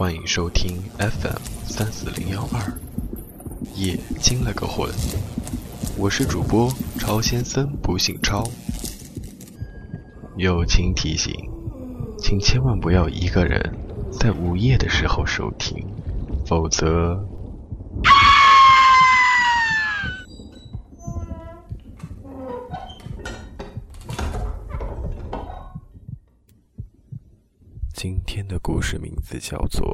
[0.00, 1.36] 欢迎收听 FM
[1.66, 2.72] 三四零幺二，
[3.76, 4.88] 夜惊了个魂。
[5.98, 8.42] 我是主播超先生，不姓超。
[10.38, 11.34] 友情提醒，
[12.18, 13.60] 请千万不要一个人
[14.10, 15.86] 在午夜的时候收听，
[16.46, 17.22] 否则。
[28.02, 29.84] 今天的故事名字叫做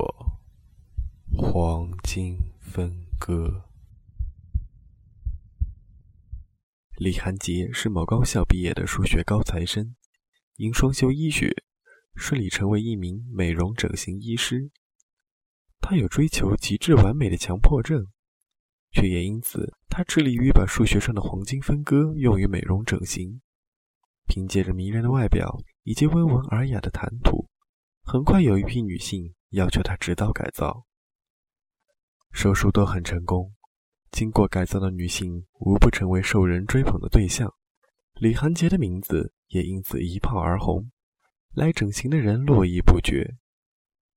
[1.42, 3.48] 《黄金分割》。
[6.98, 9.96] 李寒杰是某高校毕业的数学高材生，
[10.54, 11.52] 因双修医学，
[12.14, 14.70] 顺利成为一名美容整形医师。
[15.80, 18.06] 他有追求极致完美的强迫症，
[18.92, 23.40] 却也因此，他致力于把数学上的黄金分割用于美容整形。
[24.28, 27.48] 凭借着迷人的外表以及温文尔雅的谈吐。
[28.08, 30.86] 很快有一批女性要求他指导改造，
[32.30, 33.52] 手术都很成功。
[34.12, 37.52] 经过改造的女性无不成为受人追捧的对象，
[38.14, 40.92] 李寒杰的名字也因此一炮而红，
[41.52, 43.34] 来整形的人络绎不绝。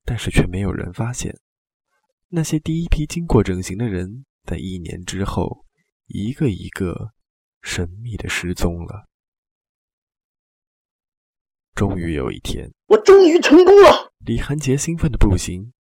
[0.06, 1.40] 但是却没有人发现，
[2.28, 5.66] 那些第一批经过整形的人在一年之后，
[6.06, 7.14] 一个一个
[7.64, 9.10] 神秘的失踪了。
[11.80, 14.12] 终于有一天，我终于成功了！
[14.26, 15.72] 李寒杰兴奋的不行。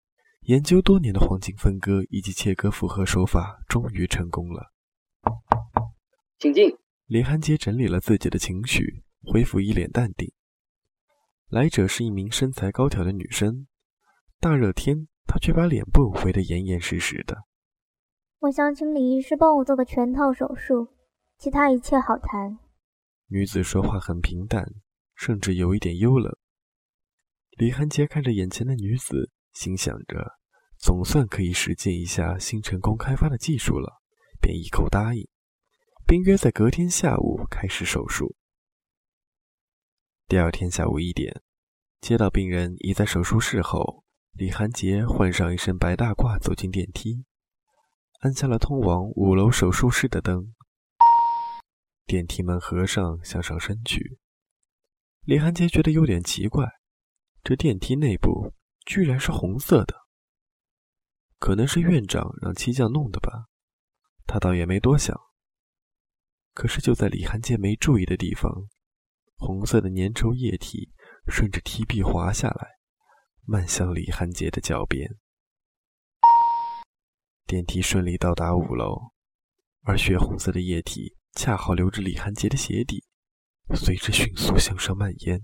[0.43, 4.71] 研究多年的黄金分割以及切割复合手法终于成功了。
[6.39, 6.73] 请进。
[7.07, 10.33] 李寒杰整理了自己的情绪，恢复一脸淡定。
[11.49, 13.67] 来者是一名身材高挑的女生。
[14.39, 17.39] 大热天，她却把脸部围得严严实实的。
[18.39, 20.95] 我想请李医师帮我做个全套手术，
[21.39, 22.57] 其他一切好谈。
[23.27, 24.65] 女子说话很平淡。
[25.19, 26.33] 甚至有一点幽冷。
[27.59, 30.39] 李寒杰看着眼前的女子，心想着，
[30.79, 34.01] 总算可以实践一下新成功开发的技术了，
[34.41, 35.29] 便一口答应，
[36.07, 38.37] 并约在隔天下午开始手术。
[40.29, 41.43] 第二天下午一点，
[42.01, 47.25] 接到病人已在手术室后，李寒杰换上一身白大褂，走进电梯，
[48.21, 50.55] 按下了通往五楼手术室的灯。
[52.07, 54.21] 电梯门合上，向上升去。
[55.29, 56.67] 李寒杰觉得有点奇怪，
[57.45, 58.55] 这电梯内部
[58.87, 59.95] 居然是红色的，
[61.39, 63.45] 可能是院长让漆匠弄的吧。
[64.27, 65.15] 他倒也没多想。
[66.55, 68.51] 可是就在李寒杰没注意的地方，
[69.37, 70.95] 红色的粘稠液体
[71.27, 72.79] 顺着梯壁滑下来，
[73.45, 75.15] 漫向李寒杰的脚边。
[77.45, 79.13] 电梯顺利到达五楼，
[79.83, 83.05] 而血红色的液体恰好流至李寒杰的鞋底。
[83.75, 85.41] 随之迅速向上蔓延，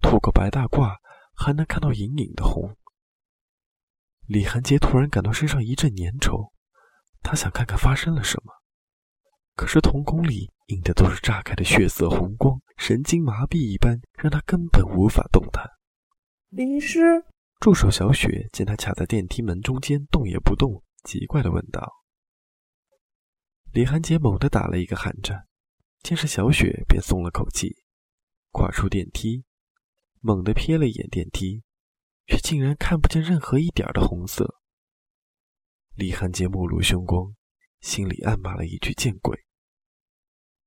[0.00, 0.96] 透过白大褂
[1.34, 2.76] 还能看到隐隐的红。
[4.26, 6.52] 李寒杰突然感到身上一阵粘稠，
[7.22, 8.52] 他想看看发生了什么，
[9.54, 15.68] 可是瞳孔里映的都是炸开的血色红光，神经麻痹一般，让他根本无法动弹。
[16.48, 17.24] 李医师，
[17.60, 21.92] 助手小雪见他卡在电梯门中间动也不动，奇怪的问道。
[23.72, 25.46] 李寒杰猛地打了一个寒战。
[26.02, 27.76] 见是小雪，便松了口气，
[28.50, 29.44] 跨出电梯，
[30.20, 31.62] 猛地瞥了一眼电梯，
[32.26, 34.60] 却竟然看不见任何一点的红色。
[35.94, 37.32] 李汉杰目露凶光，
[37.80, 39.38] 心里暗骂了一句：“见鬼！”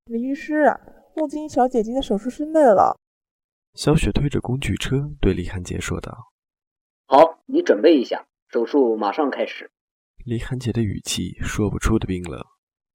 [0.06, 0.74] 李医师，
[1.16, 2.98] 木金小姐姐的手术室内了。
[3.74, 6.32] 小雪推着工具车对李汉杰说道
[7.08, 9.70] ：“好，你准备一下，手术马上开始。”
[10.24, 12.42] 李汉杰的语气说不出的冰冷，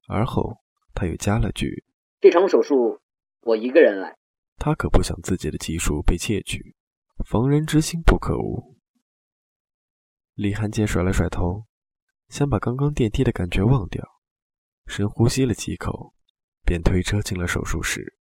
[0.08, 0.56] 而后
[0.94, 1.84] 他又加了句。
[2.20, 3.00] 这场手术
[3.40, 4.16] 我一个人来。
[4.56, 6.76] 他可不想自己的技术被窃取，
[7.24, 8.76] 防人之心不可无。
[10.34, 11.64] 李寒杰甩了甩头，
[12.28, 14.06] 想把刚刚电梯的感觉忘掉，
[14.86, 16.14] 深呼吸了几口，
[16.66, 18.18] 便推车进了手术室。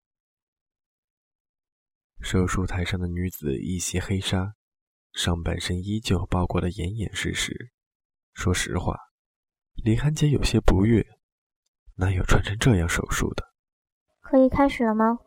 [2.20, 4.54] 手术台上的女子一袭黑纱，
[5.12, 7.72] 上半身依旧包裹得严严实实。
[8.32, 8.96] 说实话，
[9.74, 11.04] 李寒杰有些不悦，
[11.96, 13.44] 哪有穿成这样手术的？
[14.28, 15.18] 可以开始了吗？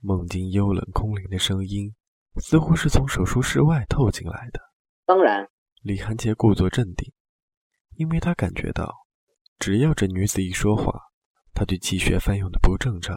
[0.00, 1.94] 梦境幽冷空灵的声音，
[2.36, 4.60] 似乎是从手术室外透进来的。
[5.06, 5.48] 当然，
[5.80, 7.14] 李寒杰故作镇定，
[7.94, 8.94] 因为他感觉到，
[9.58, 10.92] 只要这女子一说话，
[11.54, 13.16] 他就气血翻涌的不正常。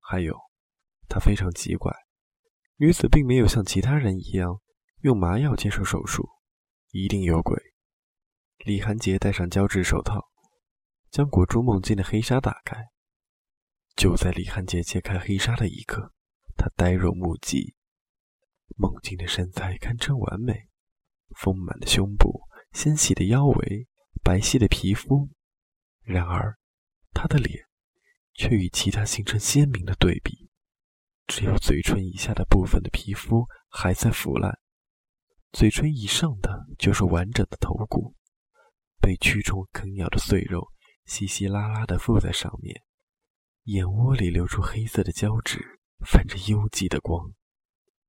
[0.00, 0.36] 还有，
[1.08, 1.94] 他非常奇怪，
[2.78, 4.58] 女子并没有像其他人一样
[5.02, 6.28] 用麻药接受手术，
[6.90, 7.56] 一定有鬼。
[8.64, 10.20] 李寒杰戴上胶质手套，
[11.12, 12.88] 将裹住梦境的黑纱打开。
[13.98, 16.12] 就在李汉杰揭开黑纱的一刻，
[16.56, 17.74] 他呆若木鸡。
[18.76, 20.68] 梦境的身材堪称完美，
[21.34, 23.88] 丰满的胸部、纤细的腰围、
[24.22, 25.28] 白皙的皮肤。
[26.02, 26.56] 然而，
[27.12, 27.64] 她的脸
[28.34, 30.48] 却与其他形成鲜明的对比，
[31.26, 34.60] 只有嘴唇以下的部分的皮肤还在腐烂，
[35.50, 38.14] 嘴唇以上的就是完整的头骨，
[39.00, 40.68] 被蛆虫啃咬的碎肉
[41.04, 42.80] 稀稀拉拉地附在上面，
[43.68, 47.34] 眼窝里流出黑色的胶质，泛着幽寂的光。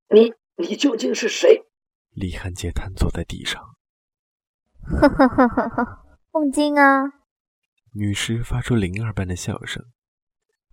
[0.09, 1.65] 你你究竟是谁？
[2.11, 3.75] 李汉杰瘫坐在地上。
[4.83, 7.03] 呵呵呵呵呵，梦晶啊！
[7.91, 9.83] 女尸发出灵儿般的笑声。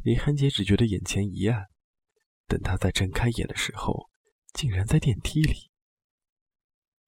[0.05, 1.67] 李汉杰只觉得眼前一暗，
[2.47, 4.09] 等他再睁开眼的时候，
[4.53, 5.69] 竟然在电梯里。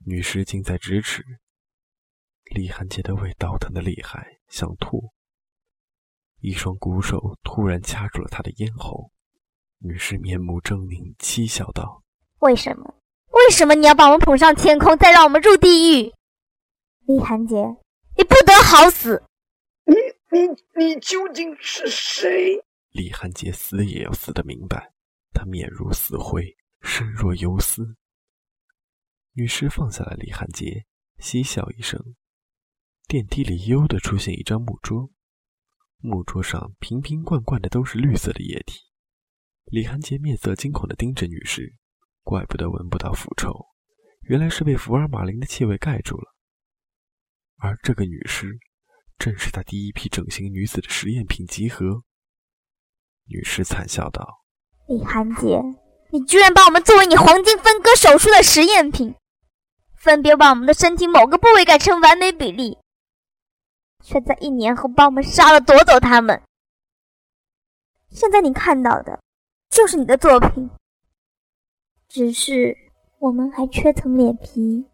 [0.04, 1.24] 女尸近在咫尺，
[2.46, 5.12] 李汉杰的胃倒腾的厉害，想吐。
[6.40, 9.10] 一双鼓手突然掐住了他的咽喉。
[9.78, 12.02] 女尸面目狰狞，讥笑道。
[12.40, 12.94] 为什么？
[13.30, 16.12] 为什么你要把我们捧上天空，再让我们入地狱？
[17.06, 17.56] 李寒杰，
[18.16, 19.22] 你不得好死！
[19.84, 19.94] 你
[20.30, 22.62] 你你究竟是谁？
[22.90, 24.92] 李寒杰死也要死得明白。
[25.32, 27.96] 他面如死灰，身若游丝。
[29.34, 30.84] 女尸放下了李寒杰，
[31.18, 32.14] 嬉笑一声。
[33.06, 35.10] 电梯里悠的出现一张木桌，
[35.98, 38.80] 木桌上瓶瓶罐罐的都是绿色的液体。
[39.64, 41.74] 李寒杰面色惊恐的盯着女尸。
[42.22, 43.50] 怪不得闻不到腐臭，
[44.20, 46.34] 原来是被福尔马林的气味盖住了。
[47.56, 48.58] 而这个女尸，
[49.16, 52.02] 正是他第一批整形女子的实验品集合。
[53.24, 54.44] 女尸惨笑道
[54.88, 55.58] ：“李寒杰，
[56.12, 59.14] 你居然把我们作为你黄金分割手术的实验品，
[59.96, 62.76] 分别把我们的身体某个部位改成完美比例，
[64.04, 66.42] 却在一年后把我们杀了，夺走他们。
[68.10, 69.20] 现在你看到的，
[69.70, 70.70] 就是你的作品。”
[72.08, 72.74] 只是
[73.18, 74.86] 我们还缺层脸皮。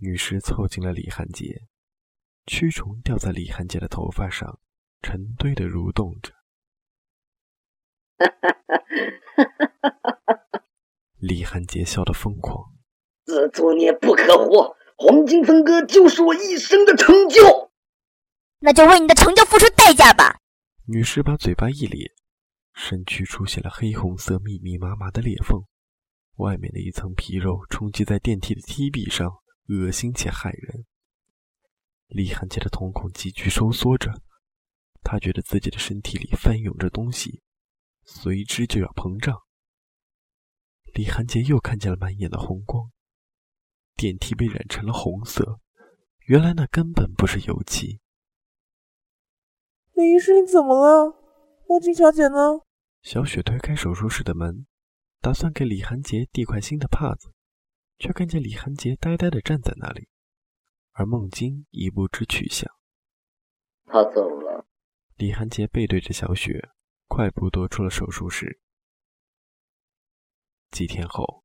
[0.00, 1.62] 女尸凑近了李汉杰，
[2.44, 4.58] 蛆虫掉在李汉杰的头发上，
[5.00, 6.34] 成堆的蠕动着。
[11.16, 12.74] 李汉杰笑得疯狂，
[13.24, 17.72] 自作孽不可活，黄金分割就是我一生的成就。
[18.64, 20.40] 那就为你的成就付出代价吧。
[20.86, 22.14] 女尸把嘴巴一咧，
[22.72, 25.62] 身躯出现了黑红色密密麻麻的裂缝。
[26.36, 29.30] 外面的一层皮肉冲击在电梯的梯壁上，
[29.68, 30.86] 恶心且骇人。
[32.06, 34.10] 李汉杰的瞳孔急剧收缩着，
[35.02, 37.42] 他觉得自己的身体里翻涌着东西，
[38.04, 39.42] 随之就要膨胀。
[40.94, 42.90] 李汉杰又看见了满眼的红光，
[43.94, 45.60] 电梯被染成了红色，
[46.20, 48.00] 原来那根本不是油漆。
[49.94, 51.16] 李医师，你怎么了？
[51.68, 52.60] 梦境小姐呢？
[53.02, 54.66] 小雪推开手术室的门。
[55.20, 57.32] 打算给李寒杰递块新的帕子，
[57.98, 60.08] 却看见李寒杰呆呆地站在那里，
[60.92, 62.70] 而孟晶已不知去向。
[63.86, 64.66] 他走了。
[65.16, 66.68] 李寒杰背对着小雪，
[67.06, 68.60] 快步踱出了手术室。
[70.72, 71.44] 几天后，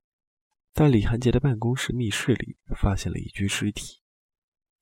[0.73, 4.01] 在李寒杰的办公室密室里，发现了一具尸体，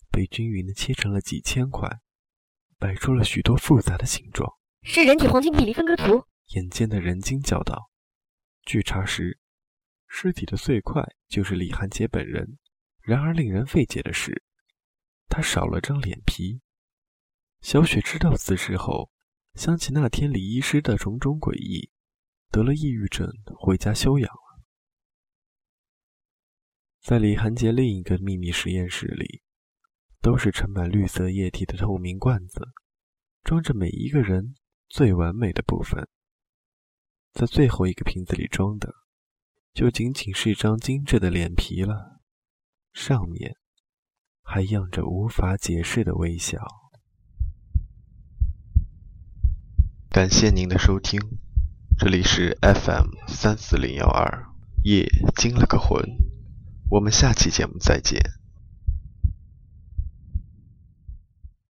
[0.10, 2.00] 被均匀地切成了几千块，
[2.78, 4.52] 摆出了许多复杂的形状。
[4.84, 6.26] 是人体黄金比例分割图。
[6.56, 7.92] 眼尖的人精叫道。
[8.64, 9.40] 据查实，
[10.08, 12.58] 尸体的碎块就是李涵杰本人。
[13.02, 14.44] 然而令人费解的是，
[15.30, 16.60] 他少了张脸皮。
[17.62, 19.10] 小雪知道此事后，
[19.56, 21.90] 想起那天李医师的种种诡异，
[22.52, 24.62] 得了抑郁症，回家休养了。
[27.00, 29.42] 在李涵杰另一个秘密实验室里，
[30.22, 32.70] 都是盛满绿色液体的透明罐子，
[33.44, 34.56] 装着每一个人
[34.90, 36.08] 最完美的部分。
[37.34, 38.94] 在最后一个瓶子里装的，
[39.74, 42.20] 就仅仅是一张精致的脸皮了，
[42.94, 43.58] 上面
[44.42, 46.58] 还漾着无法解释的微笑。
[50.10, 51.22] 感谢您的收听，
[52.00, 54.48] 这里是 FM 三四零幺二，
[54.84, 56.04] 夜惊了个魂，
[56.90, 58.20] 我们下期节目再见。